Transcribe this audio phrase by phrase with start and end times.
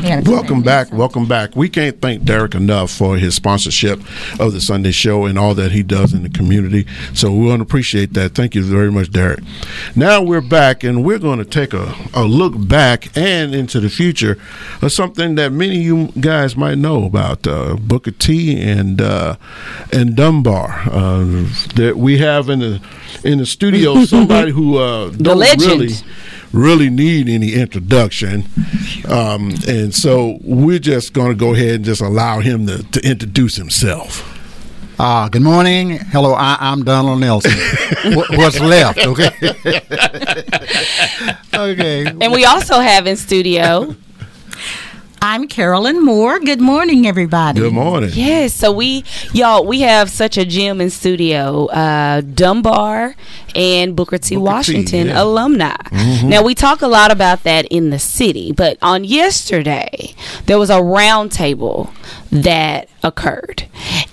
[0.00, 0.92] Welcome back.
[0.92, 1.56] Welcome back.
[1.56, 3.98] We can't thank Derek enough for his sponsorship
[4.38, 6.86] of the Sunday Show and all that he does in the community.
[7.14, 8.34] So we want to appreciate that.
[8.36, 9.40] Thank you very much, Derek.
[9.96, 13.90] Now we're back and we're going to take a, a look back and into the
[13.90, 14.38] future
[14.82, 19.36] of something that many of you guys might know about uh, Booker T and uh,
[19.92, 20.80] and Dunbar.
[20.90, 21.24] Uh,
[21.74, 22.80] that we have in the
[23.24, 25.90] in the studio somebody who uh, don't really
[26.52, 28.44] really need any introduction.
[29.08, 33.08] Um, and so we're just going to go ahead and just allow him to, to
[33.08, 34.34] introduce himself.
[35.00, 35.90] Uh, good morning.
[35.90, 37.52] Hello, I, am Donald Nelson.
[38.30, 38.98] what's left?
[38.98, 39.28] Okay.
[41.54, 42.06] okay.
[42.20, 43.94] And we also have in studio
[45.20, 46.38] I'm Carolyn Moore.
[46.38, 47.58] Good morning, everybody.
[47.58, 48.10] Good morning.
[48.12, 51.66] Yes, so we, y'all, we have such a gem in studio.
[51.66, 53.16] Uh, Dunbar
[53.54, 54.36] and Booker T.
[54.36, 55.22] Booker Washington T, yeah.
[55.22, 55.74] alumni.
[55.74, 56.28] Mm-hmm.
[56.28, 60.14] Now we talk a lot about that in the city, but on yesterday
[60.46, 61.92] there was a roundtable
[62.30, 63.64] that occurred.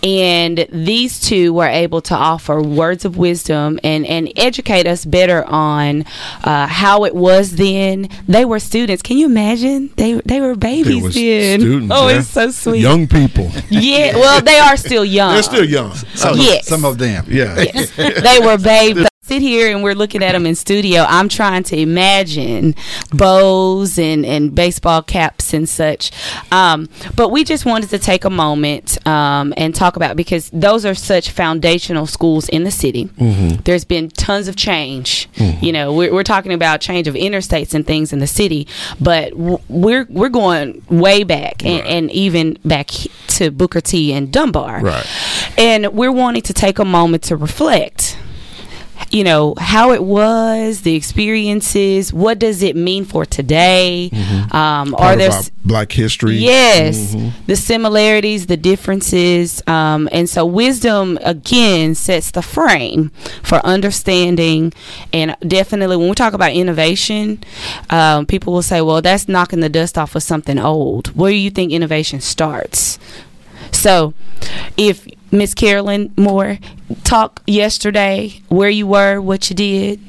[0.03, 5.43] And these two were able to offer words of wisdom and, and educate us better
[5.45, 6.05] on
[6.43, 8.09] uh, how it was then.
[8.27, 9.01] They were students.
[9.01, 9.91] Can you imagine?
[9.95, 11.59] They they were babies then.
[11.59, 12.19] Students, oh, yeah.
[12.19, 12.81] it's so sweet.
[12.81, 13.51] Young people.
[13.69, 15.33] Yeah, well, they are still young.
[15.33, 15.93] They're still young.
[15.95, 16.67] Some, yes.
[16.67, 17.25] some of them.
[17.27, 17.55] Yeah.
[17.55, 17.95] Yes.
[17.95, 21.77] they were babies sit here and we're looking at them in studio, I'm trying to
[21.77, 22.73] imagine
[23.11, 26.11] bows and, and baseball caps and such.
[26.51, 30.85] Um, but we just wanted to take a moment um, and talk about because those
[30.85, 33.05] are such foundational schools in the city.
[33.05, 33.61] Mm-hmm.
[33.63, 35.29] There's been tons of change.
[35.33, 35.65] Mm-hmm.
[35.65, 38.67] You know, we're, we're talking about change of interstates and things in the city,
[39.01, 41.65] but we're we're going way back right.
[41.65, 42.89] and, and even back
[43.27, 44.81] to Booker T and Dunbar.
[44.81, 45.05] Right.
[45.57, 48.14] And we're wanting to take a moment to reflect
[49.11, 54.09] you know how it was the experiences what does it mean for today?
[54.11, 54.55] Mm-hmm.
[54.55, 55.31] um, are there
[55.63, 56.35] black history?
[56.35, 57.15] Yes.
[57.15, 57.45] Mm-hmm.
[57.45, 63.09] the similarities the differences um, and so wisdom again sets the frame
[63.43, 64.73] for understanding.
[65.13, 67.43] And definitely when we talk about innovation
[67.89, 71.07] um, people will say well that's knocking the dust off of something old.
[71.15, 72.99] Where do you think innovation starts?
[73.71, 74.13] So
[74.77, 76.59] if Miss Carolyn Moore
[77.03, 79.99] talk yesterday where you were, what you did?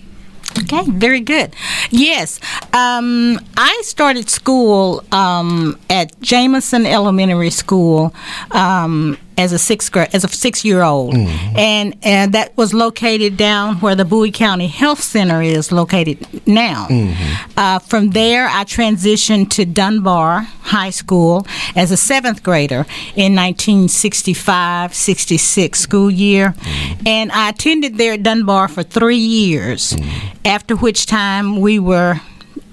[0.62, 1.54] Okay, very good.
[1.90, 2.40] Yes,
[2.72, 8.14] um, I started school um, at Jameson Elementary School
[8.52, 11.56] um, as a sixth grade, as a six year old, mm-hmm.
[11.56, 16.86] and and that was located down where the Bowie County Health Center is located now.
[16.88, 17.58] Mm-hmm.
[17.58, 25.76] Uh, from there, I transitioned to Dunbar High School as a seventh grader in 1965-66
[25.76, 27.06] school year, mm-hmm.
[27.06, 29.92] and I attended there at Dunbar for three years.
[29.92, 30.36] Mm-hmm.
[30.46, 32.20] After which time we were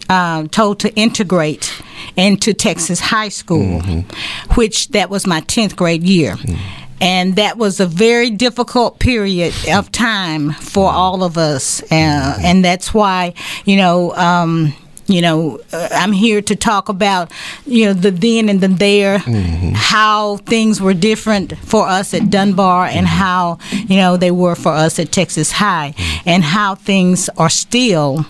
[0.09, 1.81] uh, told to integrate
[2.15, 4.53] into Texas High School, mm-hmm.
[4.53, 6.35] which that was my 10th grade year.
[6.35, 6.79] Mm-hmm.
[7.01, 10.97] And that was a very difficult period of time for mm-hmm.
[10.97, 11.81] all of us.
[11.83, 13.33] Uh, and that's why,
[13.65, 14.73] you know, um,
[15.07, 17.31] you know, uh, I'm here to talk about,
[17.65, 19.71] you know, the then and the there, mm-hmm.
[19.73, 23.17] how things were different for us at Dunbar and mm-hmm.
[23.17, 26.29] how, you know, they were for us at Texas High, mm-hmm.
[26.29, 28.25] and how things are still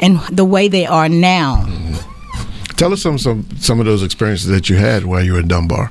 [0.00, 1.64] and the way they are now.
[1.66, 2.17] Mm-hmm.
[2.78, 5.48] Tell us some some some of those experiences that you had while you were in
[5.48, 5.90] Dunbar.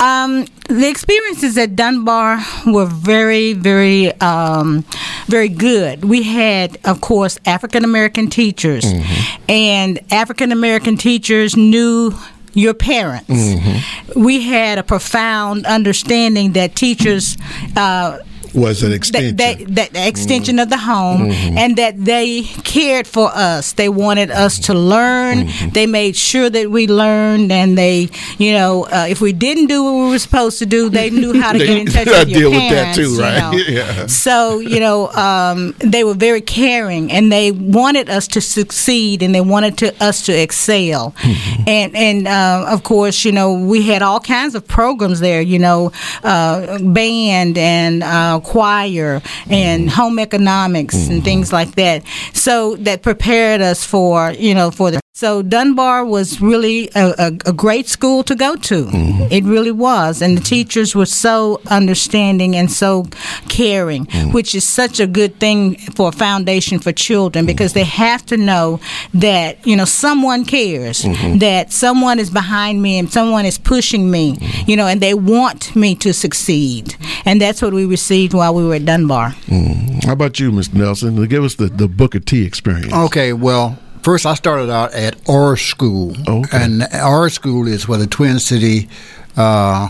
[0.00, 4.84] Um, the experiences at Dunbar were very, very, um,
[5.26, 6.04] very good.
[6.04, 9.44] We had, of course, African American teachers, mm-hmm.
[9.50, 12.12] and African American teachers knew
[12.54, 13.28] your parents.
[13.28, 14.22] Mm-hmm.
[14.22, 17.36] We had a profound understanding that teachers.
[17.76, 18.20] Uh,
[18.54, 19.36] was an extension.
[19.36, 20.62] That, that, that the extension mm-hmm.
[20.62, 21.58] of the home, mm-hmm.
[21.58, 23.72] and that they cared for us.
[23.72, 25.46] They wanted us to learn.
[25.46, 25.70] Mm-hmm.
[25.70, 28.08] They made sure that we learned, and they,
[28.38, 31.40] you know, uh, if we didn't do what we were supposed to do, they knew
[31.40, 32.98] how to get in touch with your deal parents.
[32.98, 33.52] with that too, right?
[33.52, 33.82] You know?
[33.98, 34.06] yeah.
[34.06, 39.34] So you know, um, they were very caring, and they wanted us to succeed, and
[39.34, 41.12] they wanted to us to excel.
[41.12, 41.68] Mm-hmm.
[41.68, 45.40] And and uh, of course, you know, we had all kinds of programs there.
[45.40, 45.92] You know,
[46.22, 49.20] uh, band and uh, choir
[49.50, 51.24] and home economics and mm-hmm.
[51.24, 52.04] things like that.
[52.32, 57.26] So that prepared us for, you know, for the So Dunbar was really a, a,
[57.46, 58.86] a great school to go to.
[58.86, 59.28] Mm-hmm.
[59.30, 63.06] It really was, and the teachers were so understanding and so
[63.48, 64.32] caring, mm-hmm.
[64.32, 68.36] which is such a good thing for a foundation for children because they have to
[68.36, 68.80] know
[69.14, 71.38] that you know someone cares, mm-hmm.
[71.38, 74.68] that someone is behind me and someone is pushing me, mm-hmm.
[74.68, 78.66] you know, and they want me to succeed, and that's what we received while we
[78.66, 79.30] were at Dunbar.
[79.46, 80.08] Mm-hmm.
[80.08, 80.74] How about you, Mr.
[80.74, 81.24] Nelson?
[81.26, 82.92] Give us the the Booker T experience.
[82.92, 86.58] Okay, well First, I started out at Orr School, okay.
[86.62, 88.86] and Orr School is where the Twin City.
[89.34, 89.88] Uh,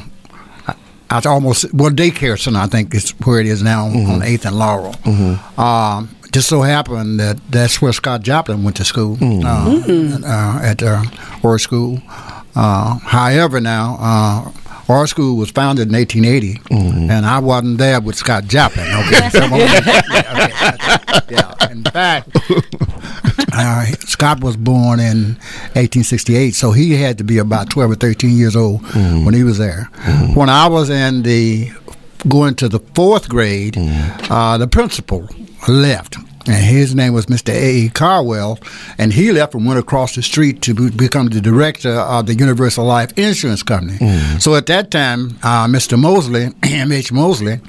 [1.10, 4.12] I almost well daycare center I think is where it is now mm-hmm.
[4.12, 4.92] on Eighth and Laurel.
[4.92, 5.60] Mm-hmm.
[5.60, 9.44] Um, just so happened that that's where Scott Joplin went to school mm-hmm.
[9.44, 10.24] uh, mm-hmm.
[10.24, 11.02] uh, at uh,
[11.42, 12.00] Orr School.
[12.54, 14.52] Uh, however, now uh,
[14.86, 17.10] Orr school was founded in 1880, mm-hmm.
[17.10, 18.86] and I wasn't there with Scott Joplin.
[18.86, 20.48] Okay, yeah,
[21.16, 21.34] okay.
[21.34, 21.70] yeah.
[21.70, 22.28] In fact,
[23.54, 25.36] uh, Scott was born in
[25.74, 29.24] 1868, so he had to be about 12 or 13 years old mm-hmm.
[29.24, 29.88] when he was there.
[29.94, 30.34] Mm-hmm.
[30.34, 31.70] When I was in the
[32.28, 34.32] going to the fourth grade, mm-hmm.
[34.32, 35.28] uh, the principal
[35.68, 36.16] left
[36.46, 37.52] and his name was Mr.
[37.52, 37.74] A.
[37.74, 37.88] E.
[37.88, 38.58] Carwell,
[38.98, 42.84] and he left and went across the street to become the director of the Universal
[42.84, 43.98] Life Insurance Company.
[43.98, 44.40] Mm.
[44.40, 45.98] So at that time, uh, Mr.
[45.98, 47.12] Mosley, M.H.
[47.12, 47.60] Mosley,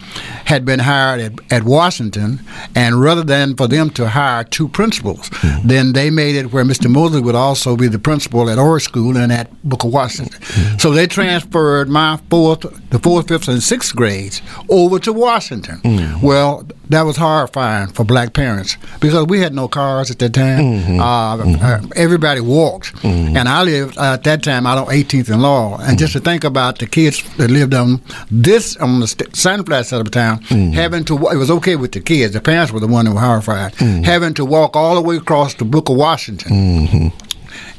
[0.46, 2.40] had been hired at, at, Washington,
[2.76, 5.64] and rather than for them to hire two principals, mm.
[5.64, 6.90] then they made it where Mr.
[6.90, 10.40] Mosley would also be the principal at Orr School and at Booker Washington.
[10.42, 10.82] Mm.
[10.82, 15.80] So they transferred my fourth, the fourth, fifth, and sixth grades over to Washington.
[15.80, 16.22] Mm.
[16.22, 20.60] Well, that was horrifying for black parents because we had no cars at that time.
[20.60, 21.00] Mm-hmm.
[21.00, 21.86] Uh, mm-hmm.
[21.86, 23.36] Uh, everybody walked, mm-hmm.
[23.36, 25.78] and I lived uh, at that time out on 18th and Law.
[25.80, 28.02] And just to think about the kids that lived on
[28.32, 30.74] this on the st- Sunflat side of the town, mm-hmm.
[30.74, 32.34] having to it was okay with the kids.
[32.34, 34.04] The parents were the one who were horrified, mm-hmm.
[34.04, 37.26] having to walk all the way across the Booker Washington mm-hmm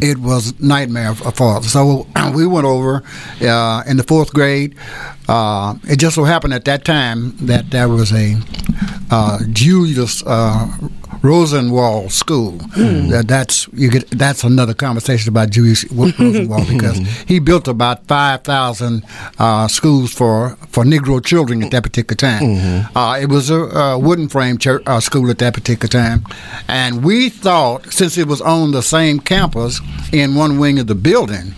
[0.01, 1.73] it was nightmare for us.
[1.73, 3.03] So we went over
[3.41, 4.75] uh, in the fourth grade.
[5.29, 8.37] Uh, it just so happened at that time that there was a
[9.11, 10.71] uh, Julius uh,
[11.23, 12.53] Rosenwald School.
[12.53, 13.11] Mm.
[13.11, 14.11] That, that's you get.
[14.11, 19.05] That's another conversation about Julius Rosenwald because he built about five thousand
[19.39, 22.43] uh, schools for for Negro children at that particular time.
[22.43, 22.97] Mm-hmm.
[22.97, 26.25] Uh, it was a, a wooden frame church, uh, school at that particular time,
[26.69, 29.81] and we thought since it was on the same campus
[30.13, 31.53] in one wing of the building,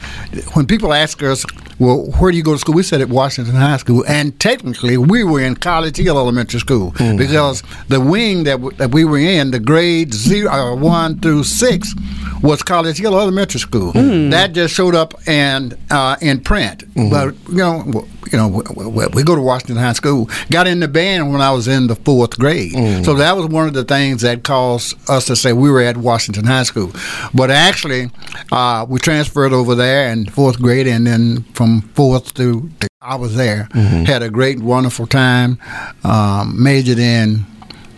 [0.54, 1.44] when people ask us
[1.78, 2.74] well, where do you go to school?
[2.74, 6.92] We said at Washington High School, and technically we were in College Hill Elementary School
[6.92, 7.16] mm-hmm.
[7.16, 11.44] because the wing that, w- that we were in, the grades zero, uh, one through
[11.44, 11.94] six,
[12.42, 13.92] was College Hill Elementary School.
[13.92, 14.30] Mm-hmm.
[14.30, 16.80] That just showed up and uh, in print.
[16.94, 17.10] Mm-hmm.
[17.10, 20.28] But you know, you know, we, we, go to Washington High School.
[20.50, 23.04] Got in the band when I was in the fourth grade, mm-hmm.
[23.04, 25.96] so that was one of the things that caused us to say we were at
[25.96, 26.92] Washington High School.
[27.32, 28.10] But actually,
[28.50, 32.70] uh, we transferred over there in fourth grade, and then from fourth to
[33.00, 33.68] I was there.
[33.72, 34.04] Mm-hmm.
[34.04, 35.58] Had a great, wonderful time.
[36.02, 37.46] Um, majored in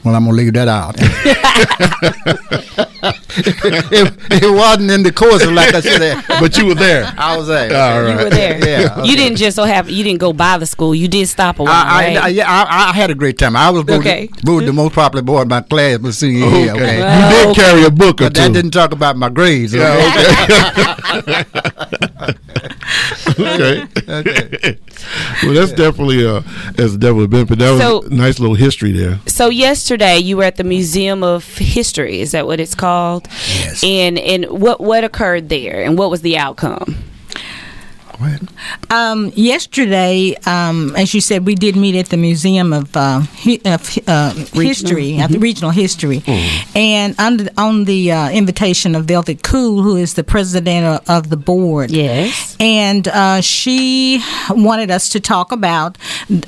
[0.04, 0.94] well, I'm gonna leave that out.
[0.98, 2.80] it,
[4.42, 6.22] it, wasn't in the course, like I said.
[6.28, 7.12] But you were there.
[7.16, 7.72] I was there.
[7.72, 8.10] All right.
[8.10, 8.68] You were there.
[8.68, 9.04] Yeah.
[9.04, 10.94] You didn't just so have you didn't go by the school.
[10.94, 11.72] You did stop a while.
[11.72, 12.16] I, right?
[12.16, 13.56] I, yeah, I, I, had a great time.
[13.56, 14.28] I was voted, okay.
[14.44, 16.62] voted the most popular boy in my class my senior okay.
[16.62, 16.72] year.
[16.72, 17.00] Okay.
[17.00, 17.60] Well, you did okay.
[17.60, 18.42] carry a book or but two.
[18.42, 19.74] That didn't talk about my grades.
[19.74, 21.14] Yeah.
[21.16, 21.44] Okay.
[24.08, 24.08] okay.
[25.42, 26.40] well, that's definitely a
[26.72, 27.46] that's definitely been.
[27.46, 27.58] benefit.
[27.58, 29.18] That was so, a nice little history there.
[29.26, 29.48] So
[29.90, 32.20] yesterday you were at the Museum of History.
[32.20, 33.26] Is that what it's called?
[33.48, 33.82] Yes.
[33.82, 36.96] And and what what occurred there, and what was the outcome?
[38.90, 43.60] Um, yesterday, um, as you said, we did meet at the Museum of, uh, hi-
[43.64, 45.40] of uh, History, mm-hmm.
[45.40, 46.76] regional history, mm-hmm.
[46.76, 51.36] and under, on the uh, invitation of Velvet Cool, who is the president of the
[51.36, 51.90] board.
[51.90, 55.96] Yes, and uh, she wanted us to talk about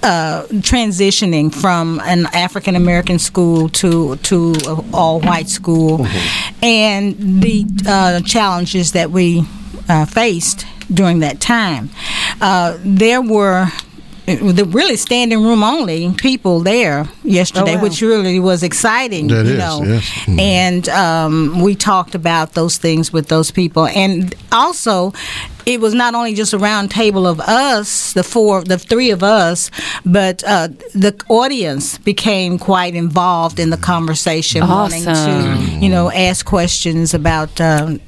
[0.03, 4.55] uh, transitioning from an African American school to to
[4.93, 6.65] all white school, mm-hmm.
[6.65, 9.43] and the uh, challenges that we
[10.09, 11.91] faced during that time.
[12.41, 13.69] Uh, there were
[14.27, 17.83] the really standing room only people there yesterday, oh, wow.
[17.83, 19.27] which really was exciting.
[19.27, 20.05] That you is, know, yes.
[20.05, 20.39] mm-hmm.
[20.41, 25.13] and um, we talked about those things with those people, and also
[25.67, 29.23] it was not only just a round table of us, the four, the three of
[29.23, 29.71] us,
[30.05, 35.05] but uh, the audience became quite involved in the conversation, awesome.
[35.05, 37.99] wanting to, you know, ask questions about um,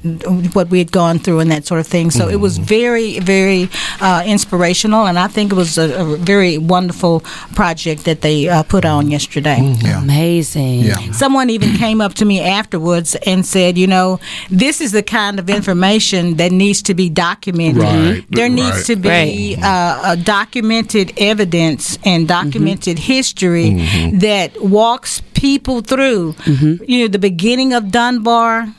[0.53, 2.11] what we had gone through and that sort of thing.
[2.11, 2.33] So mm.
[2.33, 3.69] it was very, very
[4.01, 7.21] uh, inspirational, and I think it was a, a very wonderful
[7.55, 9.57] project that they uh, put on yesterday.
[9.59, 9.83] Mm.
[9.83, 10.01] Yeah.
[10.01, 10.79] Amazing.
[10.79, 11.11] Yeah.
[11.11, 14.19] Someone even came up to me afterwards and said, you know,
[14.49, 17.44] this is the kind of information that needs to be documented.
[17.53, 18.25] Right.
[18.29, 18.51] There right.
[18.51, 23.13] needs to be uh, documented evidence and documented mm-hmm.
[23.13, 24.19] history mm-hmm.
[24.19, 26.83] that walks people through, mm-hmm.
[26.87, 28.73] you know, the beginning of Dunbar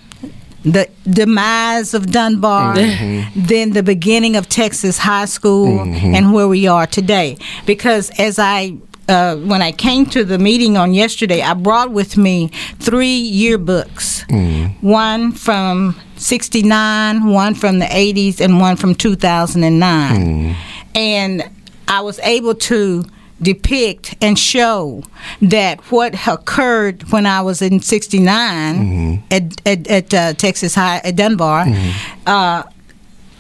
[0.67, 3.41] the demise of Dunbar, mm-hmm.
[3.41, 6.15] then the beginning of Texas High School, mm-hmm.
[6.15, 7.39] and where we are today.
[7.67, 8.77] Because as I
[9.09, 12.49] uh, when I came to the meeting on yesterday, I brought with me
[12.79, 14.83] three yearbooks mm.
[14.83, 20.17] one from 69, one from the 80s, and one from 2009.
[20.17, 20.57] Mm.
[20.95, 21.51] And
[21.89, 23.05] I was able to
[23.41, 25.03] depict and show
[25.43, 29.25] that what occurred when I was in 69 mm-hmm.
[29.31, 31.67] at, at, at uh, Texas High, at Dunbar.
[31.67, 32.21] Mm-hmm.
[32.27, 32.63] Uh,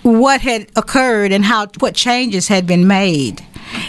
[0.02, 3.44] what had occurred and how what changes had been made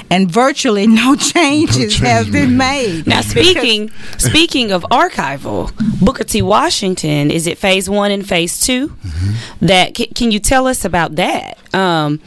[0.10, 3.08] and virtually no changes no have been made.
[3.08, 6.42] Now, speaking speaking of archival, Booker T.
[6.42, 9.66] Washington is it phase one and phase 2 mm-hmm.
[9.66, 11.58] That can, can, you tell us about that?
[11.74, 12.20] Um,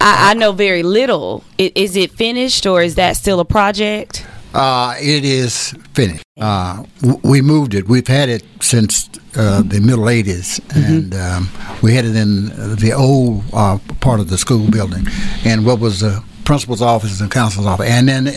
[0.00, 1.44] I, I, know very little.
[1.58, 4.26] Is it finished or is that still a project?
[4.52, 6.22] Uh, it is finished.
[6.38, 6.84] Uh,
[7.22, 7.88] we moved it.
[7.88, 10.92] We've had it since uh, the middle 80s, mm-hmm.
[10.92, 11.48] and um,
[11.82, 15.06] we had it in the old uh, part of the school building.
[15.44, 18.28] And what was the principal's office and counselor's office, and then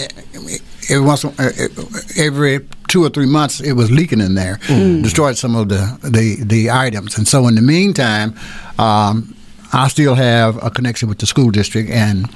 [0.90, 1.26] every once
[2.18, 5.04] every two or three months it was leaking in there, mm.
[5.04, 8.36] destroyed some of the, the the items, and so in the meantime.
[8.80, 9.34] Um,
[9.74, 12.30] I still have a connection with the school district and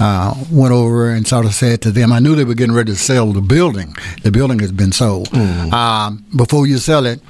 [0.00, 2.90] uh, went over and sort of said to them, I knew they were getting ready
[2.92, 3.94] to sell the building.
[4.24, 5.28] The building has been sold.
[5.30, 5.72] Mm.
[5.72, 7.20] Um, before you sell it,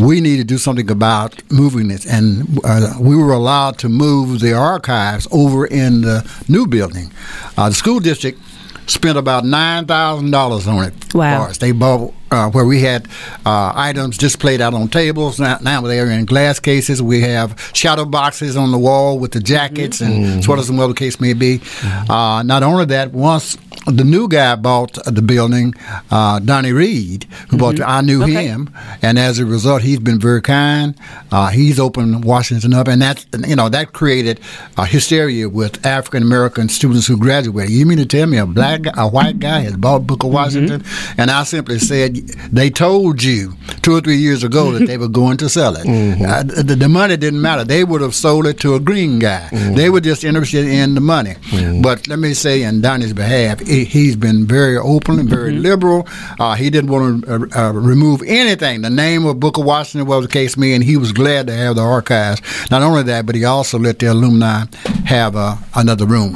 [0.00, 2.06] we need to do something about moving it.
[2.06, 7.10] And uh, we were allowed to move the archives over in the new building.
[7.56, 8.40] Uh, the school district
[8.86, 11.14] spent about nine thousand dollars on it.
[11.14, 11.48] Wow!
[11.58, 13.06] They bought uh, where we had
[13.46, 15.40] uh, items displayed out on tables.
[15.40, 17.02] Now, now they're in glass cases.
[17.02, 20.12] We have shadow boxes on the wall with the jackets mm-hmm.
[20.12, 20.40] and mm-hmm.
[20.40, 21.58] sweaters and whatever the case may be.
[21.58, 22.10] Mm-hmm.
[22.10, 23.56] Uh, not only that, once
[23.86, 25.74] the new guy bought the building,
[26.10, 27.56] uh, Donnie Reed, who mm-hmm.
[27.58, 28.46] bought it, I knew okay.
[28.46, 28.70] him,
[29.02, 30.94] and as a result, he's been very kind.
[31.32, 34.40] Uh, he's opened Washington up, and that you know that created
[34.86, 37.70] hysteria with African American students who graduated.
[37.70, 40.34] You mean to tell me a black, a white guy has bought Booker mm-hmm.
[40.34, 40.84] Washington?
[41.16, 42.17] And I simply said
[42.52, 45.86] they told you two or three years ago that they were going to sell it.
[45.98, 46.24] Mm-hmm.
[46.24, 47.64] Uh, the, the, money didn't matter.
[47.64, 49.48] They would have sold it to a green guy.
[49.50, 49.74] Mm-hmm.
[49.74, 51.34] They were just interested in the money.
[51.50, 51.82] Mm-hmm.
[51.82, 55.62] But let me say, in Donnie's behalf, he, has been very open and very mm-hmm.
[55.62, 56.08] liberal.
[56.38, 58.82] Uh, he didn't want to uh, uh, remove anything.
[58.82, 61.76] The name of Booker Washington was the case me, and he was glad to have
[61.76, 62.40] the archives.
[62.70, 64.64] Not only that, but he also let the alumni
[65.04, 66.34] have uh, another room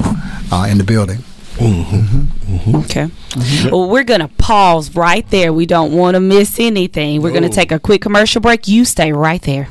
[0.51, 1.19] uh, in the building.
[1.55, 2.55] Mm-hmm.
[2.55, 2.75] Mm-hmm.
[2.77, 3.05] Okay.
[3.05, 3.69] Mm-hmm.
[3.69, 5.53] Well, we're going to pause right there.
[5.53, 7.21] We don't want to miss anything.
[7.21, 8.67] We're going to take a quick commercial break.
[8.67, 9.69] You stay right there.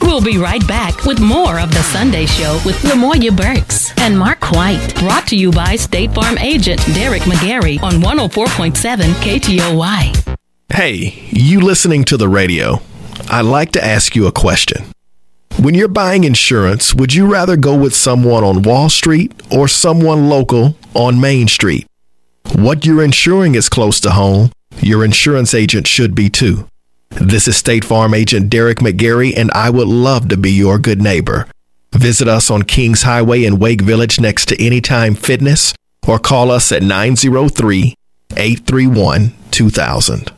[0.00, 4.50] We'll be right back with more of the Sunday Show with Lamoya Burks and Mark
[4.52, 4.94] White.
[4.96, 10.36] Brought to you by State Farm agent Derek McGarry on 104.7 KTOY.
[10.70, 12.80] Hey, you listening to the radio?
[13.30, 14.84] I'd like to ask you a question.
[15.58, 20.28] When you're buying insurance, would you rather go with someone on Wall Street or someone
[20.28, 21.86] local on Main Street?
[22.56, 24.50] What you're insuring is close to home.
[24.80, 26.68] Your insurance agent should be too.
[27.10, 31.00] This is State Farm agent Derek McGarry, and I would love to be your good
[31.00, 31.46] neighbor.
[31.92, 35.72] Visit us on Kings Highway in Wake Village next to Anytime Fitness
[36.06, 37.94] or call us at 903
[38.36, 40.33] 831 2000.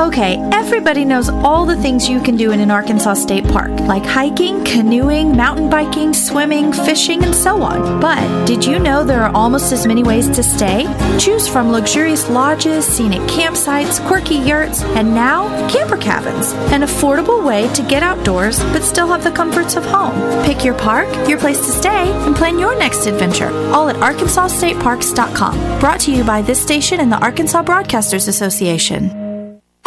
[0.00, 4.02] Okay, everybody knows all the things you can do in an Arkansas state park, like
[4.02, 8.00] hiking, canoeing, mountain biking, swimming, fishing, and so on.
[8.00, 10.86] But did you know there are almost as many ways to stay?
[11.18, 16.52] Choose from luxurious lodges, scenic campsites, quirky yurts, and now camper cabins.
[16.72, 20.16] An affordable way to get outdoors but still have the comforts of home.
[20.46, 23.50] Pick your park, your place to stay, and plan your next adventure.
[23.74, 25.78] All at ArkansasStateParks.com.
[25.78, 29.19] Brought to you by this station and the Arkansas Broadcasters Association.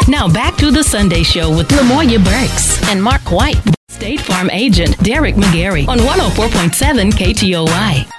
[0.07, 3.55] Now back to the Sunday Show with Lamoya Burks and Mark White.
[3.87, 8.09] State Farm agent Derek McGarry on 104.7 KTOY.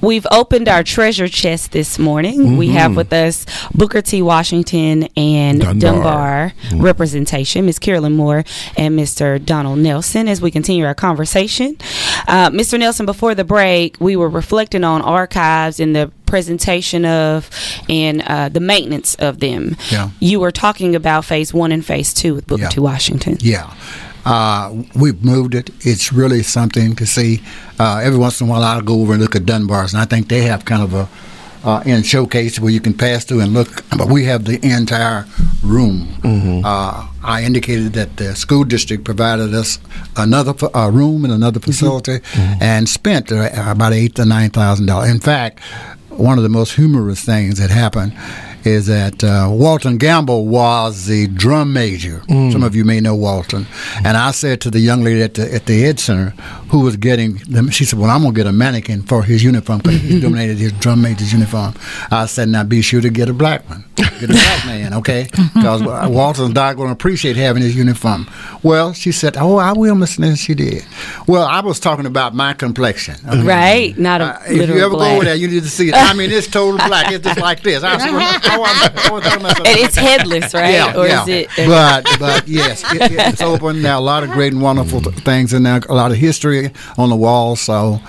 [0.00, 2.40] We've opened our treasure chest this morning.
[2.40, 2.56] Mm-hmm.
[2.56, 4.20] We have with us Booker T.
[4.20, 6.80] Washington and Dunbar, Dunbar mm-hmm.
[6.80, 8.44] representation, Miss Carolyn Moore
[8.76, 9.44] and Mr.
[9.44, 11.76] Donald Nelson, as we continue our conversation.
[12.26, 12.78] Uh, Mr.
[12.78, 17.50] Nelson, before the break, we were reflecting on archives and the presentation of
[17.88, 19.76] and uh, the maintenance of them.
[19.90, 20.10] Yeah.
[20.20, 22.68] You were talking about phase one and phase two with Booker Yeah.
[22.68, 22.80] T.
[22.80, 23.36] Washington.
[23.40, 23.74] Yeah.
[24.24, 25.70] Uh, we've moved it.
[25.80, 27.40] It's really something to see.
[27.78, 30.04] Uh, every once in a while, I'll go over and look at Dunbar's, and I
[30.04, 31.08] think they have kind of a
[31.62, 33.82] uh, in showcase where you can pass through and look.
[33.98, 35.26] But we have the entire
[35.62, 36.08] room.
[36.64, 39.78] Uh, I indicated that the school district provided us
[40.16, 42.20] another fa- uh, room and another facility,
[42.60, 45.10] and spent uh, about eight to nine thousand dollars.
[45.10, 45.60] In fact,
[46.20, 48.12] one of the most humorous things that happened
[48.64, 52.22] is that uh, Walton Gamble was the drum major.
[52.28, 53.66] Some of you may know Walton.
[54.04, 56.30] And I said to the young lady at the at the Ed Center
[56.70, 59.78] who was getting them, she said, "Well, I'm gonna get a mannequin for his uniform
[59.78, 61.74] because he donated his drum major's uniform."
[62.10, 65.28] I said, "Now be sure to get a black one, get a black man, okay?
[65.60, 68.28] Because Walton's not going to appreciate having his uniform."
[68.62, 70.84] Well, she said, "Oh, I will, Miss Nelson." She did.
[71.26, 73.16] Well, I was talking about my complexion.
[73.28, 73.42] okay?
[73.42, 73.98] Right?
[73.98, 75.10] Not a Uh, if you ever black.
[75.10, 75.94] go over there, you need to see it.
[75.94, 77.10] I mean, it's total black.
[77.12, 77.82] It's just like this.
[77.82, 77.98] I
[78.42, 80.72] said, well, I was- I was talking about and it's headless, right?
[80.74, 81.22] yeah, or yeah.
[81.22, 81.48] is it?
[81.56, 83.82] But but yes, it, it's open.
[83.82, 85.80] There are a lot of great and wonderful th- things in there.
[85.88, 87.54] A lot of history on the wall.
[87.56, 88.00] So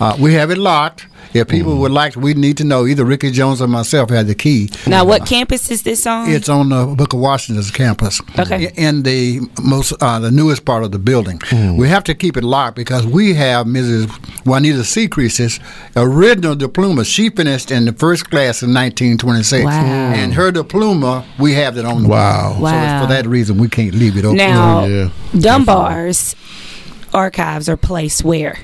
[0.00, 1.06] uh, we have it locked.
[1.34, 2.86] If people would like, we need to know.
[2.86, 4.70] Either Ricky Jones or myself had the key.
[4.86, 6.30] now, what campus is this on?
[6.30, 8.20] It's on the Booker Washington's campus.
[8.38, 8.72] Okay.
[8.76, 11.40] In the most, uh, the newest part of the building.
[11.76, 14.08] We have to keep it locked because we have Mrs.
[14.46, 15.60] Juanita Secrease's
[15.96, 17.04] original diploma.
[17.04, 19.64] She finished in the first class in 1926.
[19.64, 19.72] Wow.
[19.72, 22.50] And her diploma, we have it on the Wow.
[22.50, 22.54] wall.
[22.56, 22.94] So Wow.
[22.96, 24.36] it's for that reason, we can't leave it open.
[24.38, 25.08] now, yeah.
[25.38, 26.34] Dunbar's
[27.14, 28.58] archives are placed where?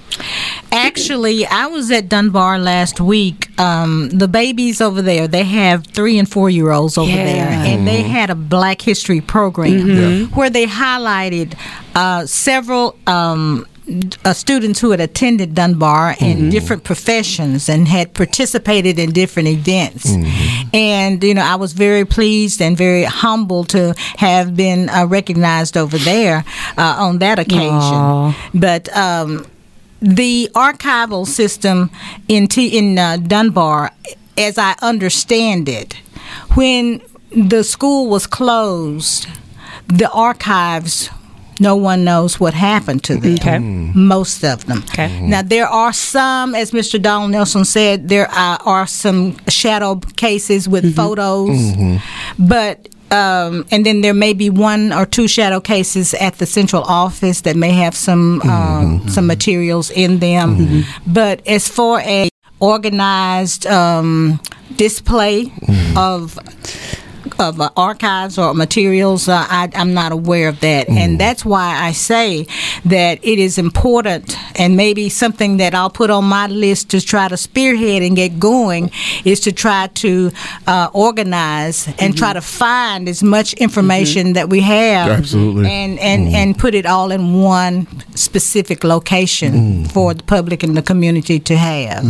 [0.74, 3.48] Actually, I was at Dunbar last week.
[3.60, 7.24] Um, the babies over there, they have three and four year olds over Yeah.
[7.24, 11.54] there, and they had a Black History program where they highlighted
[11.94, 12.96] uh, several.
[13.06, 13.66] Um,
[14.24, 20.10] uh, students who had attended Dunbar in different professions and had participated in different events.
[20.72, 25.76] And, you know, I was very pleased and very humble to have been uh, recognized
[25.76, 26.46] over there
[26.78, 27.68] uh, on that occasion.
[27.70, 28.50] Aw.
[28.54, 29.44] But um,
[30.04, 31.90] the archival system
[32.28, 33.90] in T- in uh, Dunbar,
[34.36, 35.94] as I understand it,
[36.54, 39.26] when the school was closed,
[39.88, 41.10] the archives.
[41.60, 43.34] No one knows what happened to them.
[43.34, 43.58] Okay.
[43.58, 43.94] Mm.
[43.94, 44.78] Most of them.
[44.90, 45.08] Okay.
[45.08, 45.28] Mm.
[45.28, 47.00] Now there are some, as Mr.
[47.00, 50.96] Donald Nelson said, there are, are some shadow cases with mm-hmm.
[50.96, 52.46] photos, mm-hmm.
[52.48, 56.82] but um, and then there may be one or two shadow cases at the central
[56.82, 60.82] office that may have some um, some materials in them.
[61.06, 62.28] But as far as
[62.60, 64.40] organized um,
[64.76, 65.52] display
[65.96, 66.38] of
[67.38, 71.76] of uh, archives or materials, uh, I, I'm not aware of that, and that's why
[71.80, 72.46] I say
[72.84, 77.28] that it is important, and maybe something that I'll put on my list to try
[77.28, 78.90] to spearhead and get going
[79.24, 80.30] is to try to
[80.66, 85.70] uh, organize and try to find as much information that we have, Absolutely.
[85.70, 90.82] and and and put it all in one specific location for the public and the
[90.82, 92.04] community to have.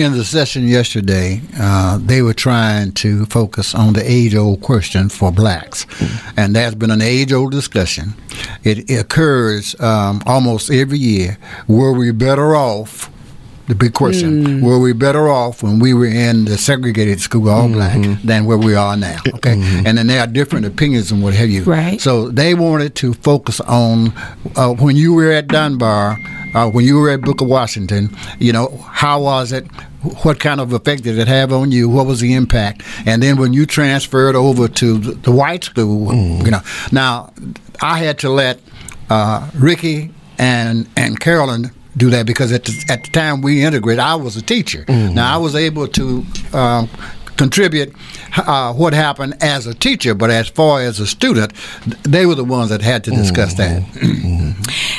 [0.00, 5.10] In the session yesterday, uh, they were trying to focus on the age old question
[5.10, 5.84] for blacks.
[6.38, 8.14] And that's been an age old discussion.
[8.64, 11.36] It, it occurs um, almost every year.
[11.68, 13.10] Were we better off?
[13.68, 17.68] The big question: Were we better off when we were in the segregated school, all
[17.68, 19.18] black, than where we are now?
[19.34, 19.52] Okay,
[19.86, 21.62] and then there are different opinions and what have you.
[21.62, 22.00] Right.
[22.00, 24.12] So they wanted to focus on
[24.56, 26.18] uh, when you were at Dunbar,
[26.54, 28.14] uh, when you were at Booker Washington.
[28.38, 29.66] You know, how was it?
[30.24, 31.88] What kind of effect did it have on you?
[31.88, 32.82] What was the impact?
[33.06, 36.60] And then when you transferred over to the, the white school, you know,
[36.90, 37.32] now
[37.82, 38.60] I had to let
[39.10, 43.98] uh, Ricky and and Carolyn do that because at the, at the time we integrated,
[43.98, 44.84] I was a teacher.
[44.88, 46.24] Now I was able to.
[46.52, 46.88] Um,
[47.40, 47.94] contribute
[48.36, 51.54] uh, what happened as a teacher, but as far as a student,
[52.02, 53.82] they were the ones that had to discuss that.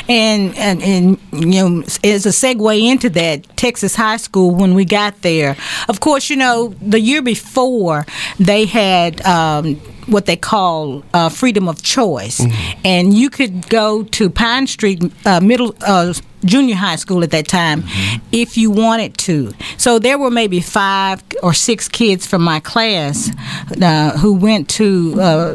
[0.10, 4.86] And, and and you know, as a segue into that, Texas High School when we
[4.86, 5.56] got there,
[5.88, 8.06] of course, you know, the year before
[8.40, 9.80] they had um,
[10.12, 12.42] what they call uh, freedom of choice,
[12.84, 15.76] and you could go to Pine Street uh, Middle.
[15.82, 17.84] Uh, Junior high school at that time,
[18.32, 19.54] if you wanted to.
[19.78, 23.30] So there were maybe five or six kids from my class
[23.80, 25.54] uh, who went to uh,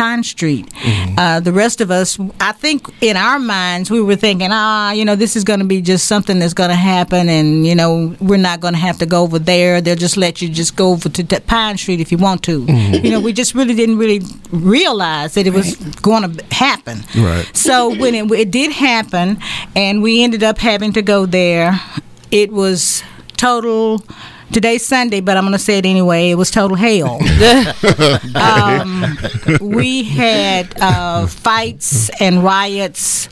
[0.00, 0.66] Pine Street.
[0.66, 1.18] Mm-hmm.
[1.18, 5.04] Uh, the rest of us, I think, in our minds, we were thinking, ah, you
[5.04, 8.16] know, this is going to be just something that's going to happen, and you know,
[8.18, 9.82] we're not going to have to go over there.
[9.82, 12.64] They'll just let you just go over to Pine Street if you want to.
[12.64, 13.04] Mm-hmm.
[13.04, 17.04] You know, we just really didn't really realize that it was going to happen.
[17.14, 17.46] Right.
[17.52, 19.38] So when it, it did happen,
[19.76, 21.78] and we ended up having to go there,
[22.30, 23.02] it was
[23.40, 24.04] total
[24.52, 26.30] today's Sunday, but I'm going to say it anyway.
[26.30, 27.18] It was total hell.
[28.36, 29.16] um,
[29.62, 33.30] we had uh, fights and riots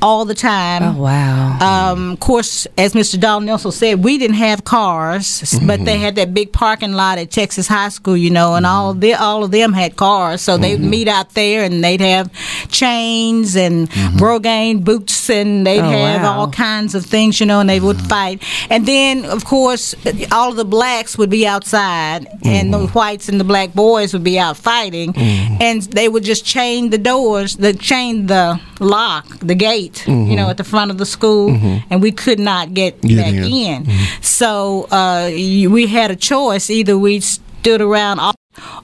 [0.00, 0.82] all the time.
[0.82, 1.92] Oh wow!
[1.92, 3.18] Um, of course, as Mr.
[3.18, 5.66] Donald Nelson said, we didn't have cars, mm-hmm.
[5.66, 8.74] but they had that big parking lot at Texas High School, you know, and mm-hmm.
[8.74, 10.62] all the all of them had cars, so mm-hmm.
[10.62, 12.30] they'd meet out there and they'd have
[12.68, 14.16] chains and mm-hmm.
[14.16, 16.40] brogan boots and they'd oh, have wow.
[16.40, 18.08] all kinds of things, you know, and they would mm-hmm.
[18.08, 18.42] fight.
[18.70, 19.94] And then, of course,
[20.32, 22.92] all of the blacks would be outside, and the mm-hmm.
[22.92, 26.98] whites and the black boys would be out fighting, and they would just chain the
[26.98, 30.30] doors, the chain the lock, the gate mm-hmm.
[30.30, 31.86] you know, at the front of the school, mm-hmm.
[31.90, 33.44] and we could not get, get back in.
[33.44, 33.84] in.
[33.84, 34.22] Mm-hmm.
[34.22, 38.20] So uh, we had a choice: either we stood around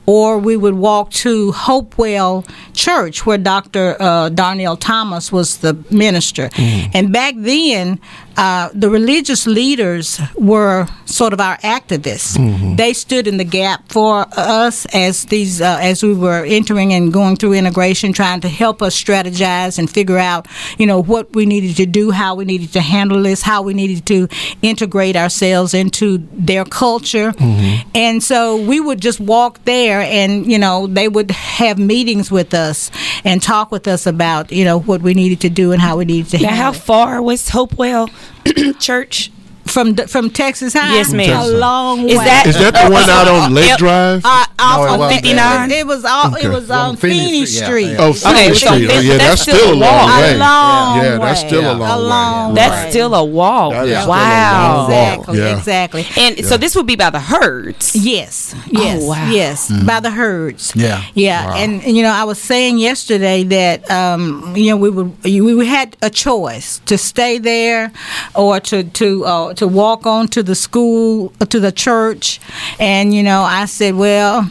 [0.06, 3.96] or we would walk to Hopewell Church, where Dr.
[4.00, 6.48] Uh, Darnell Thomas was the minister.
[6.50, 6.90] Mm.
[6.94, 8.00] And back then,
[8.36, 12.36] uh, the religious leaders were sort of our activists.
[12.36, 12.76] Mm-hmm.
[12.76, 17.12] They stood in the gap for us as these uh, as we were entering and
[17.12, 20.46] going through integration, trying to help us strategize and figure out,
[20.78, 23.74] you know, what we needed to do, how we needed to handle this, how we
[23.74, 24.28] needed to
[24.62, 27.32] integrate ourselves into their culture.
[27.32, 27.88] Mm-hmm.
[27.94, 32.54] And so we would just walk there, and you know, they would have meetings with
[32.54, 32.90] us
[33.24, 36.04] and talk with us about, you know, what we needed to do and how we
[36.04, 36.42] needed to.
[36.42, 36.76] Now, how it.
[36.76, 38.08] far was Hopewell?
[38.78, 39.30] church
[39.66, 40.94] from from Texas High.
[40.94, 41.40] Yes, ma'am.
[41.40, 42.24] A long is way.
[42.24, 44.22] That, is that the one out on Lake Drive?
[44.24, 45.70] Uh, off no, 59.
[45.70, 46.34] It was all.
[46.34, 46.46] Okay.
[46.46, 47.86] It was on Feeney Street.
[47.86, 47.96] Yeah, yeah.
[48.00, 48.88] Oh, Feeney okay, Street.
[48.88, 50.34] So oh, yeah, that's, that's still a long way.
[50.34, 52.54] A long yeah, that's still a long, a long way.
[52.54, 53.72] That's still a walk.
[53.72, 54.86] Wow.
[54.86, 55.42] Exactly.
[55.52, 56.06] Exactly.
[56.16, 57.94] And so this would be by the herds.
[57.94, 58.54] Yes.
[58.70, 59.02] Yes.
[59.02, 59.30] Oh, wow.
[59.30, 59.70] Yes.
[59.70, 59.86] Mm.
[59.86, 60.72] By the herds.
[60.76, 61.04] Yeah.
[61.14, 61.54] Yeah.
[61.56, 65.96] And you know, I was saying yesterday that um, you know we would we had
[66.02, 67.92] a choice to stay there
[68.34, 72.40] or to to uh, to walk on to the school to the church
[72.78, 74.48] and you know i said well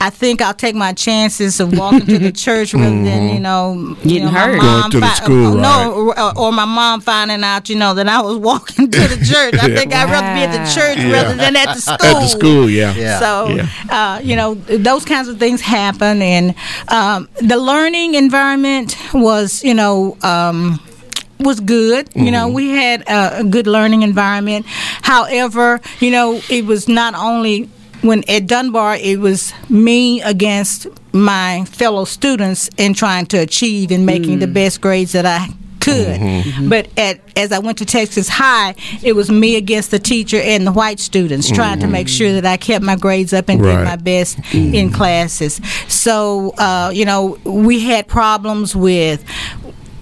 [0.00, 3.34] I think I'll take my chances of walking to the church rather than mm-hmm.
[3.34, 4.60] you know getting you know, hurt.
[4.60, 8.06] Going to the school, uh, no, or, or, my mom finding out you know that
[8.06, 9.54] I was walking to the church.
[9.54, 10.02] I think wow.
[10.02, 11.12] I'd rather be at the church yeah.
[11.12, 11.94] rather than at the school.
[11.94, 12.94] At the school, yeah.
[12.94, 13.18] yeah.
[13.18, 13.68] So yeah.
[13.88, 16.54] Uh, you know those kinds of things happen, and
[16.88, 20.16] um, the learning environment was you know.
[20.22, 20.80] Um,
[21.38, 22.06] was good.
[22.10, 22.24] Mm-hmm.
[22.24, 22.54] You know, mm-hmm.
[22.54, 24.66] we had a, a, good learning environment.
[24.66, 27.68] However, you know, it was not only
[28.02, 34.06] when at Dunbar, it was me against my fellow students in trying to achieve and
[34.06, 34.40] making mm.
[34.40, 35.48] the best grades that I
[35.80, 36.20] could.
[36.20, 36.48] Mm-hmm.
[36.50, 36.68] mm-hmm.
[36.68, 40.66] But at as I went to Texas High, it was me against the teacher and
[40.66, 41.86] the white students, trying mm-hmm.
[41.86, 43.76] to make sure that I kept my grades up and right.
[43.76, 44.74] did my best mm-hmm.
[44.74, 45.60] in classes.
[45.88, 49.24] So, uh, you know, we had problems with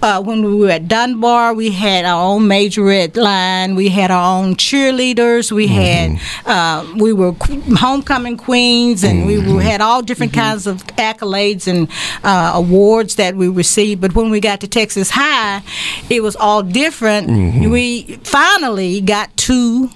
[0.01, 3.75] uh, when we were at Dunbar, we had our own majorette line.
[3.75, 5.51] We had our own cheerleaders.
[5.51, 6.15] We mm-hmm.
[6.15, 7.33] had uh, we were
[7.77, 9.55] homecoming queens, and mm-hmm.
[9.55, 10.41] we had all different mm-hmm.
[10.41, 11.89] kinds of accolades and
[12.23, 14.01] uh, awards that we received.
[14.01, 15.63] But when we got to Texas High,
[16.09, 17.27] it was all different.
[17.27, 17.69] Mm-hmm.
[17.69, 19.89] We finally got two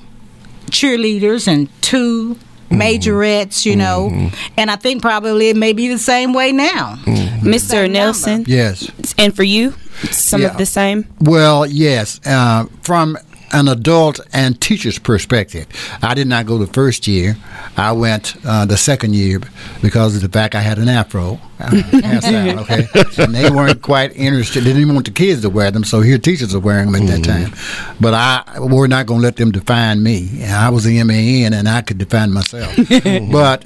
[0.71, 2.37] cheerleaders and two
[2.69, 4.53] majorettes, you know, mm-hmm.
[4.57, 6.95] and I think probably it may be the same way now.
[7.03, 7.47] Mm-hmm.
[7.47, 7.89] Mr.
[7.89, 8.45] Nelson?
[8.47, 8.89] Yes.
[9.17, 9.73] And for you,
[10.11, 10.51] some yeah.
[10.51, 11.05] of the same?
[11.21, 12.19] Well, yes.
[12.25, 13.17] Uh, from
[13.51, 15.67] an adult and teacher's perspective.
[16.01, 17.35] I did not go the first year.
[17.77, 19.39] I went uh, the second year
[19.81, 21.39] because of the fact I had an afro.
[21.61, 24.61] Uh, okay, and they weren't quite interested.
[24.61, 27.01] They didn't even want the kids to wear them, so here teachers are wearing them
[27.01, 27.51] at that mm-hmm.
[27.51, 27.95] time.
[27.99, 30.45] But I, we're not going to let them define me.
[30.45, 32.73] I was the MAN, and I could define myself.
[33.31, 33.65] but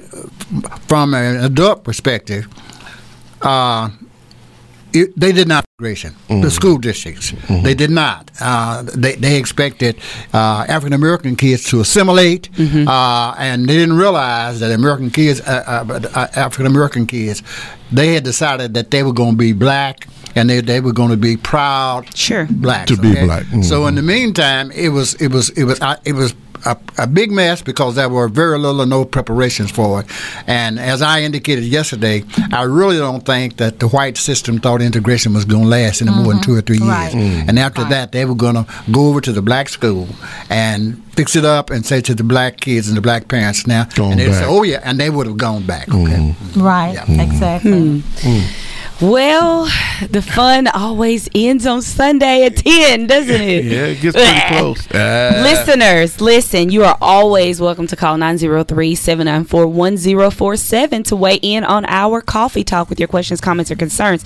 [0.88, 2.48] from an adult perspective,
[3.42, 3.90] uh,
[4.94, 6.12] it, they did not integration.
[6.28, 6.42] Mm-hmm.
[6.42, 7.64] The school districts mm-hmm.
[7.64, 8.30] they did not.
[8.40, 9.96] Uh, they they expected
[10.32, 12.86] uh, African American kids to assimilate, mm-hmm.
[12.86, 17.42] uh, and they didn't realize that American kids, uh, uh, uh, African American kids,
[17.90, 21.10] they had decided that they were going to be black and they, they were going
[21.10, 23.24] to be proud sure blacks to be okay?
[23.24, 23.44] black.
[23.62, 27.30] So in the meantime, it was it was it was it was a, a, big
[27.30, 30.06] mess because there were very little or no preparations for it.
[30.46, 35.34] And as I indicated yesterday, I really don't think that the white system thought integration
[35.34, 36.22] was going to last any mm-hmm.
[36.22, 36.52] more than mm-hmm.
[36.52, 37.12] two or three right.
[37.14, 37.44] years.
[37.44, 37.48] Mm.
[37.48, 37.90] And after right.
[37.90, 40.08] that, they were going to go over to the black school
[40.50, 43.84] and fix it up and say to the black kids and the black parents now,
[43.94, 45.88] Going and they say, "Oh yeah," and they would have gone back.
[45.88, 46.62] Okay, mm-hmm.
[46.62, 46.94] right?
[46.94, 47.22] Yeah.
[47.22, 48.02] Exactly.
[48.02, 48.70] Mm.
[49.00, 49.64] Well,
[50.08, 53.64] the fun always ends on Sunday at 10, doesn't it?
[53.66, 54.86] yeah, it gets pretty close.
[54.94, 55.40] Ah.
[55.42, 61.84] Listeners, listen, you are always welcome to call 903 794 1047 to weigh in on
[61.86, 64.24] our coffee talk with your questions, comments, or concerns.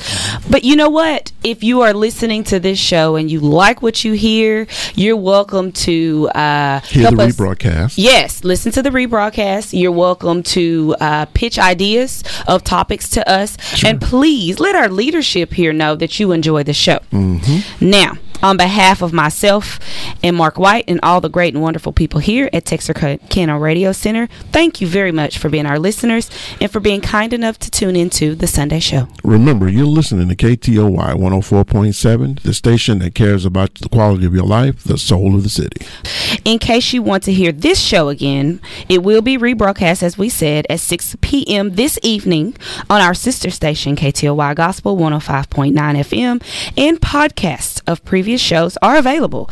[0.50, 1.32] But you know what?
[1.42, 5.72] If you are listening to this show and you like what you hear, you're welcome
[5.72, 7.36] to uh, hear the us.
[7.36, 7.94] rebroadcast.
[7.96, 9.78] Yes, listen to the rebroadcast.
[9.78, 13.56] You're welcome to uh, pitch ideas of topics to us.
[13.74, 13.90] Sure.
[13.90, 16.98] And please, let our leadership here know that you enjoy the show.
[17.12, 17.88] Mm-hmm.
[17.90, 19.78] Now, on behalf of myself
[20.22, 24.28] and Mark White and all the great and wonderful people here at Texarkana Radio Center,
[24.52, 27.96] thank you very much for being our listeners and for being kind enough to tune
[27.96, 29.08] into the Sunday show.
[29.24, 34.46] Remember, you're listening to KTOY 104.7, the station that cares about the quality of your
[34.46, 35.86] life, the soul of the city.
[36.44, 40.28] In case you want to hear this show again, it will be rebroadcast, as we
[40.28, 41.74] said, at 6 p.m.
[41.74, 42.56] this evening
[42.88, 46.42] on our sister station, KTOY Gospel 105.9 FM,
[46.76, 49.48] and podcasts of previous previous shows are available